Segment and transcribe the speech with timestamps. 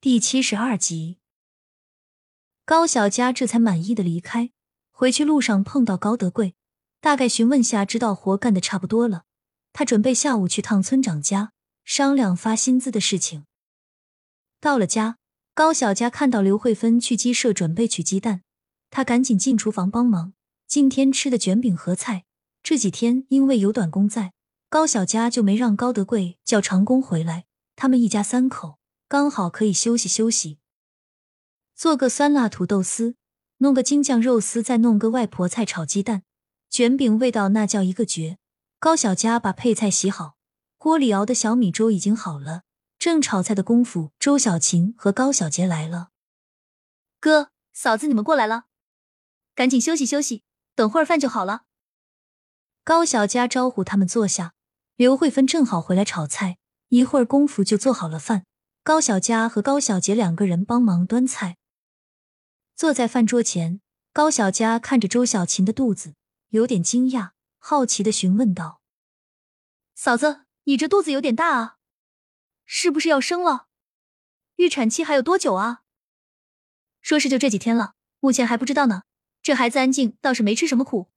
[0.00, 1.18] 第七十二集，
[2.64, 4.52] 高小佳这才满意的离开。
[4.92, 6.54] 回去路上碰到高德贵，
[7.00, 9.24] 大概询问下，知道活干的差不多了。
[9.72, 11.52] 他准备下午去趟村长家
[11.84, 13.46] 商量发薪资的事情。
[14.60, 15.18] 到了家，
[15.52, 18.42] 高小佳看到刘慧芬去鸡舍准备取鸡蛋，
[18.90, 20.32] 他赶紧进厨房帮忙。
[20.68, 22.24] 今天吃的卷饼和菜，
[22.62, 24.32] 这几天因为有短工在，
[24.70, 27.46] 高小佳就没让高德贵叫长工回来。
[27.74, 28.77] 他们一家三口。
[29.08, 30.58] 刚好可以休息休息，
[31.74, 33.16] 做个酸辣土豆丝，
[33.56, 36.24] 弄个京酱肉丝，再弄个外婆菜炒鸡蛋，
[36.68, 38.36] 卷饼味道那叫一个绝。
[38.78, 40.36] 高小佳把配菜洗好，
[40.76, 42.64] 锅里熬的小米粥已经好了。
[42.98, 46.10] 正炒菜的功夫，周小琴和高小杰来了。
[47.18, 48.66] 哥嫂子，你们过来了，
[49.54, 50.42] 赶紧休息休息，
[50.74, 51.62] 等会儿饭就好了。
[52.84, 54.52] 高小佳招呼他们坐下。
[54.96, 58.44] 刘慧芬正好回来炒菜，一会儿功夫就做好了饭。
[58.88, 61.58] 高小佳和高小杰两个人帮忙端菜，
[62.74, 63.82] 坐在饭桌前。
[64.14, 66.14] 高小佳看着周小琴的肚子，
[66.48, 68.80] 有点惊讶，好奇的询问道
[69.94, 71.76] ：“嫂子，你这肚子有点大啊，
[72.64, 73.66] 是不是要生了？
[74.56, 75.82] 预产期还有多久啊
[77.02, 79.02] ？”“说是就这几天了，目前还不知道呢。
[79.42, 81.10] 这孩子安静，倒是没吃什么苦。”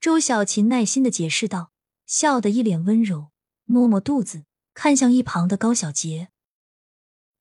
[0.00, 1.70] 周小琴耐心的解释道，
[2.04, 3.30] 笑得一脸温柔，
[3.64, 4.42] 摸摸肚子，
[4.74, 6.30] 看向一旁的高小杰。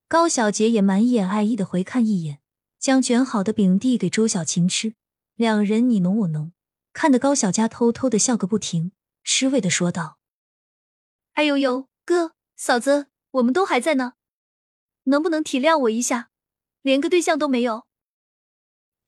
[0.10, 2.40] 高小杰也满眼爱意的回看一眼，
[2.80, 4.94] 将卷好的饼递给周小琴吃，
[5.36, 6.54] 两人你侬我侬，
[6.94, 8.94] 看得高小佳偷偷的笑个不停，
[9.26, 10.18] 吃味的说道
[11.36, 14.14] ：“哎呦呦，哥嫂子，我们都还在呢，
[15.04, 16.30] 能不能体谅我一下？
[16.82, 17.84] 连个对象都没有。”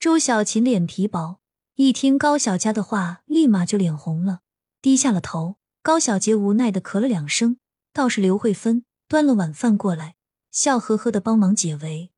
[0.02, 1.40] 周小琴脸皮薄，
[1.76, 4.42] 一听高小佳的话，立马就脸红了，
[4.82, 5.56] 低下了头。
[5.82, 7.58] 高小杰无奈的咳了两声，
[7.94, 10.16] 倒是刘慧芬端了晚饭过来。
[10.52, 12.12] 笑呵呵的帮忙解围，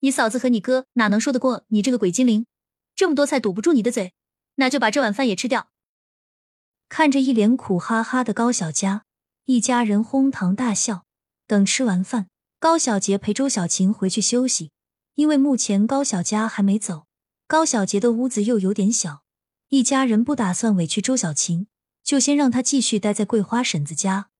[0.00, 2.46] 你嫂子和你哥哪能说得过你这个鬼精灵？
[2.94, 4.14] 这么多菜堵不住你的嘴，
[4.54, 5.70] 那就把这碗饭也吃掉。
[6.88, 9.04] 看着一脸苦哈哈的高小佳，
[9.44, 11.04] 一家人哄堂大笑。
[11.46, 12.28] 等吃完饭，
[12.58, 14.70] 高小杰陪周小琴回去休息，
[15.14, 17.06] 因为目前高小佳还没走，
[17.46, 19.22] 高小杰的屋子又有点小，
[19.68, 21.66] 一家人不打算委屈周小琴，
[22.02, 24.30] 就先让他继续待在桂花婶子家。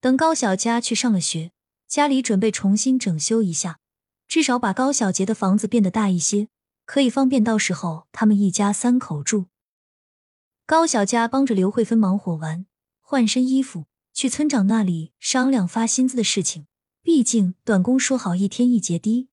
[0.00, 1.52] 等高小佳去上了学。
[1.88, 3.78] 家里准备重新整修一下，
[4.26, 6.48] 至少把高小杰的房子变得大一些，
[6.84, 9.46] 可以方便到时候他们一家三口住。
[10.66, 12.66] 高小佳帮着刘慧芬忙活完，
[13.00, 16.66] 换身衣服去村长那里商量发薪资的事情。
[17.02, 19.28] 毕竟短工说好一天一结低。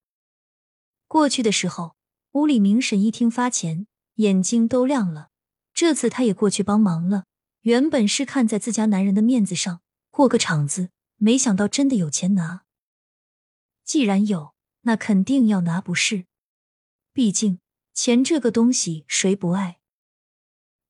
[1.08, 1.96] 过去的时候，
[2.34, 5.30] 屋里明婶一听发钱，眼睛都亮了。
[5.74, 7.24] 这次她也过去帮忙了。
[7.62, 9.80] 原本是看在自家男人的面子上
[10.10, 10.90] 过个场子。
[11.24, 12.64] 没想到真的有钱拿，
[13.84, 16.26] 既然有，那肯定要拿，不是？
[17.14, 17.60] 毕竟
[17.94, 19.80] 钱这个东西谁不爱？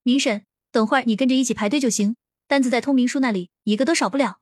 [0.03, 2.15] 明婶，等会儿你跟着一起排队就行，
[2.47, 4.39] 单子在通明叔那里，一个都少不了。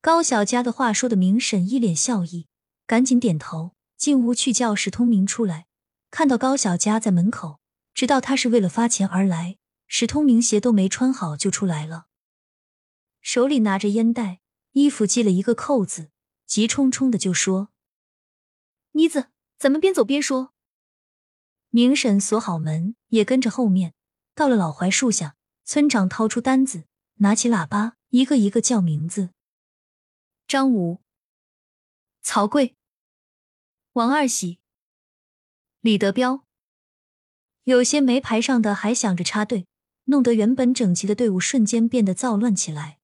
[0.00, 2.46] 高小佳的话说的，明婶一脸笑意，
[2.86, 5.66] 赶紧点头，进屋去叫史通明出来。
[6.10, 7.60] 看到高小佳在门口，
[7.92, 9.58] 知道他是为了发钱而来。
[9.86, 12.06] 史通明鞋都没穿好就出来了，
[13.20, 14.38] 手里拿着烟袋。
[14.72, 16.10] 衣服系了一个扣子，
[16.46, 17.68] 急冲冲的就说
[18.92, 19.28] ：“妮子，
[19.58, 20.52] 咱们边走边说。”
[21.70, 23.94] 明婶锁好门，也跟着后面。
[24.34, 26.84] 到了老槐树下，村长掏出单子，
[27.16, 29.30] 拿起喇叭，一个一个叫名字：
[30.48, 31.02] 张武、
[32.22, 32.74] 曹贵、
[33.92, 34.58] 王二喜、
[35.82, 36.46] 李德彪。
[37.64, 39.66] 有些没排上的还想着插队，
[40.04, 43.01] 弄得原本整齐的队伍瞬间变得躁乱起来。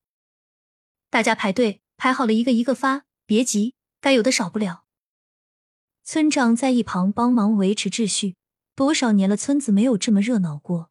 [1.10, 4.84] 大家排队排好了，一个一个发，别急，该有的少不了。
[6.04, 8.36] 村长在一旁帮忙维持秩序。
[8.74, 10.90] 多少年了，村子没有这么热闹过。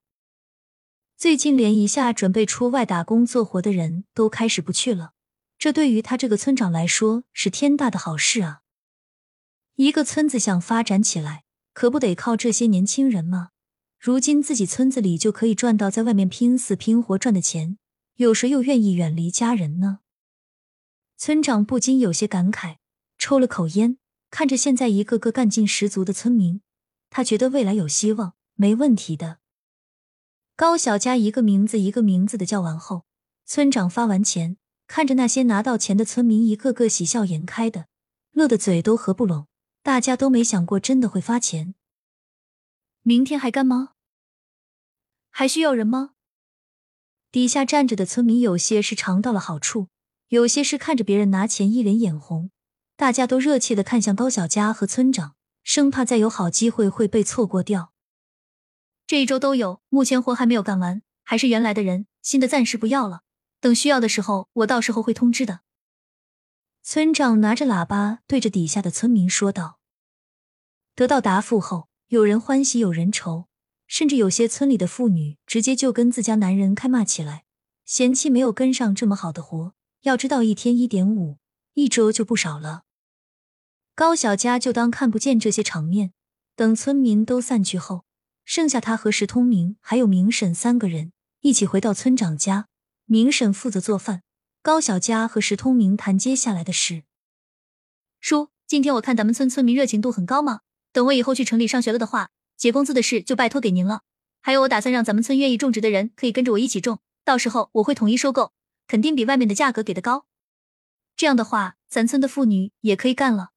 [1.15, 5.13] 最近连一下准备出外打工做活的人都开始不去了，
[5.57, 8.61] 这对于他这个村长来说是天大的好事啊！
[9.75, 13.51] 一个村子想发展起来，可不得靠这些年轻人吗？
[13.97, 17.77] 如今自己村子里就可以赚到在外面拼死拼活赚的钱，
[18.17, 19.99] 有谁又愿意远离家人呢？
[21.17, 22.77] 村长不禁有些感慨，
[23.17, 23.97] 抽了口烟，
[24.29, 26.61] 看着现在一个个干劲十足的村民，
[27.09, 29.39] 他觉得未来有希望，没问题的。
[30.55, 33.05] 高小佳一个名字一个名字的叫完后，
[33.45, 37.87] 村长发完钱，看着那些拿到钱的村民，一个个喜笑颜开的，
[38.31, 39.47] 乐得嘴都合不拢。
[39.81, 41.73] 大家都没想过真的会发钱。
[43.01, 43.93] 明天还干吗？
[45.29, 46.11] 还需要人吗？
[47.31, 49.87] 底下站着的村民有些是尝到了好处。
[50.29, 52.51] 有些是看着别人拿钱，一脸眼红，
[52.97, 57.93] 大家都热切的看向高小佳和村长，生怕再有好机会会被错过掉。
[59.05, 63.21] 这一周都有，目前活还没有干完，还是原来的人，新的暂时不要了。
[63.61, 65.61] 等需要的时候，我到时候会通知的。
[66.83, 69.79] 村长拿着喇叭对着底下的村民说道。
[70.93, 73.47] 得到答复后，有人欢喜有人愁，
[73.87, 77.45] 甚至有些村里的妇女直接就跟自家男人开骂起来，
[77.85, 79.76] 嫌弃没有跟上这么好的活。
[80.01, 81.37] 要知道，一天一点五，
[81.73, 82.83] 一周就不少了。
[83.95, 86.13] 高小佳就当看不见这些场面，
[86.55, 88.05] 等村民都散去后，
[88.45, 91.11] 剩下他和石通明还有明婶三个人
[91.41, 92.67] 一起回到村长家。
[93.05, 94.21] 明婶负责做饭，
[94.61, 97.03] 高小佳和石通明谈接下来的事。
[98.19, 100.61] 叔，今天我看咱们村村民热情度很高嘛。
[100.91, 104.01] 等我以后去城里上学了的话，结工资的事就拜托给您了。
[104.41, 108.51] 还有，我打算让咱们村愿意种植的人可以跟着我一起种，到时候我会统一收购，
[108.87, 110.25] 肯定比外面的价格给的高。
[111.15, 113.49] 这样的话，咱村的妇女也可以干了。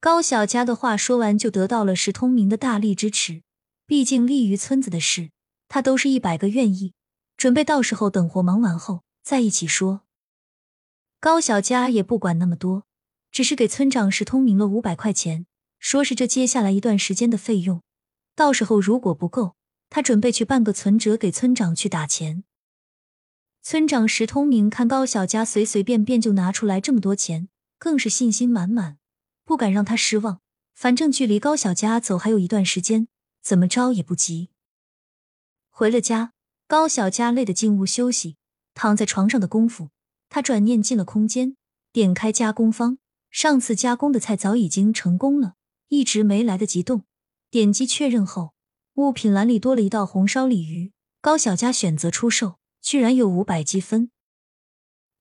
[0.00, 3.42] 高小佳的话说完，就得到了石通明的大力支持。
[3.86, 5.30] 毕竟利于村子的事，
[5.66, 6.94] 他都是一百个愿意。
[7.36, 10.02] 准备到时候等活忙完后再一起说。
[11.20, 12.84] 高小佳也不管那么多，
[13.30, 15.46] 只是给村长石通明了五百块钱，
[15.78, 17.82] 说是这接下来一段时间的费用。
[18.34, 19.56] 到时候如果不够，
[19.88, 22.44] 他准备去办个存折给村长去打钱。
[23.70, 28.96] 村长石通明看高小佳随随便便就拿出来这么多钱，更是信心满满，
[29.44, 30.40] 不敢让他失望。
[30.74, 33.08] 反正距离高小佳走还有一段时间，
[33.42, 34.48] 怎么着也不急。
[35.68, 36.32] 回了家。
[36.66, 38.38] 高小佳累得进屋休息，
[38.72, 39.90] 躺在床上的功夫，
[40.30, 41.54] 他转念进了空间，
[41.92, 42.96] 点开加工方，
[43.30, 45.56] 上次加工的菜早已经成功了，
[45.88, 47.04] 一直没来得及动。
[47.50, 48.54] 点击确认后，
[48.94, 50.92] 物品栏里多了一道红烧鲤鱼。
[51.20, 52.54] 高小佳选择出售，
[52.88, 54.10] 居然有五百积分，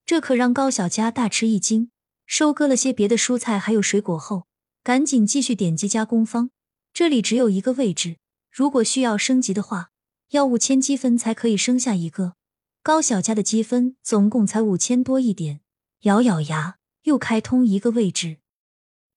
[0.06, 1.92] 这可让高小佳大吃一惊。
[2.26, 4.48] 收割了些别的蔬菜还有水果后，
[4.84, 6.50] 赶紧继续点击加工方。
[6.94, 8.20] 这里只有一个位置，
[8.50, 9.90] 如果需要升级的话。
[10.30, 12.38] 要五千积分才可以升下一个，
[12.82, 15.60] 高小佳的积分总共才五千多一点，
[16.04, 18.38] 咬咬牙又开通一个位置，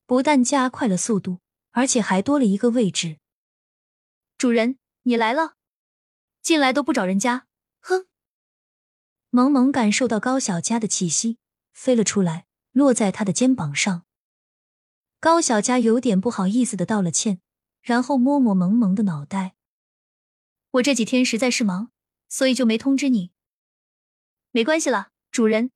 [0.06, 1.38] 不但加快了速度，
[1.70, 3.19] 而且还多了一个位置。
[4.37, 5.55] 主人，你来了，
[6.43, 7.46] 进来都不找人家，
[9.32, 11.38] 萌萌感受到高小佳的气息，
[11.73, 14.05] 飞了出来，落在他的肩膀上。
[15.21, 17.41] 高小佳有点不好意思的道了歉，
[17.81, 19.55] 然后摸摸萌萌的脑袋。
[20.73, 21.93] 我这几天实在是忙，
[22.29, 23.31] 所以就没通知你。
[24.50, 25.71] 没关系了，主人，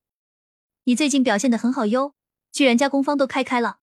[0.84, 2.14] 你最近表现的很好哟，
[2.50, 3.78] 居然加工方都开开了。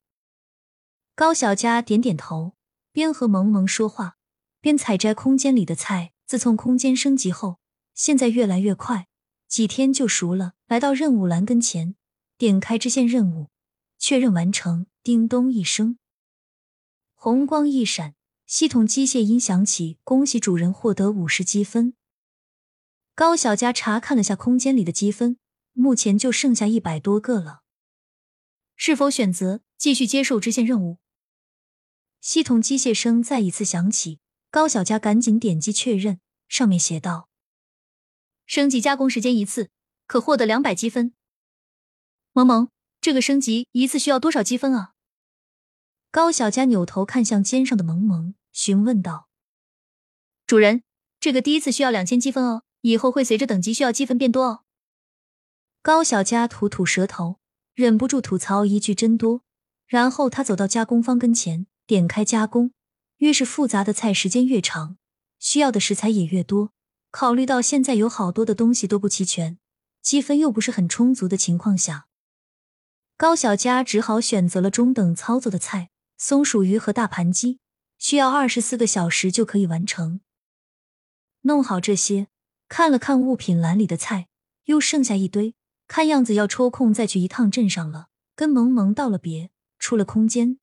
[1.16, 2.58] 高小佳点点头，
[2.92, 4.18] 边和萌萌说话，
[4.60, 6.12] 边采摘空间里的菜。
[6.26, 7.60] 自从空间升级后，
[7.94, 9.08] 现在越来越快，
[9.52, 10.54] 几天就熟了。
[10.66, 11.96] 来到任务栏跟前，
[12.38, 13.50] 点开支线任务，
[14.00, 14.88] 确认完成。
[15.04, 15.98] 叮咚一声，
[17.16, 18.14] 红光一闪。
[18.46, 21.96] 系统机械音响起，恭喜主人获得五十积分。
[23.16, 25.38] 高小佳查看了下空间里的积分，
[25.74, 27.64] 目前就剩下一百多个了。
[28.76, 31.00] 是否选择继续接受支线任务？
[32.22, 34.20] 系统机械声再一次响起，
[34.52, 37.31] 高小佳赶紧点击确认，上面写道：
[38.52, 39.70] 升级加工时间一次，
[40.06, 41.14] 可获得两百积分。
[42.34, 42.68] 萌萌，
[43.00, 44.92] 这个升级一次需要多少积分啊？
[46.12, 48.36] 高小佳扭头看向肩上的萌萌。
[48.52, 49.30] 询问道
[50.46, 50.84] ：“主人，
[51.22, 54.64] 这个第一次需要两千积分哦，以后会随着等级需要积分变多哦。”
[55.82, 57.40] 高小佳吐吐舌头，
[57.74, 59.44] 忍不住吐槽一句：“真多。”
[59.88, 62.74] 然后他走到加工方跟前，点开加工。
[63.20, 64.98] 越是复杂的菜，时间越长，
[65.40, 66.74] 需要的食材也越多。
[67.12, 69.60] 考虑到现在有好多的东西都不齐全，
[70.02, 72.08] 积分又不是很充足的情况下，
[73.18, 77.60] 高小佳只好选择了中等操作的菜：松鼠鱼和大盘鸡。
[77.98, 80.22] 需要二十四个小时就可以完成。
[81.42, 82.30] 弄好这些，
[82.68, 84.28] 看了看物品栏里的菜，
[84.66, 85.54] 又剩下一堆，
[85.88, 88.08] 看样子要抽空再去一趟镇上了。
[88.34, 90.58] 跟萌萌道了别，出了空间，